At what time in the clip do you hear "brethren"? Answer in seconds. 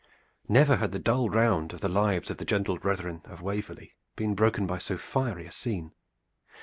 2.79-3.21